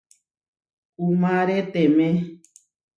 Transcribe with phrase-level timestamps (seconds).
[1.03, 2.07] Uʼmáreteme.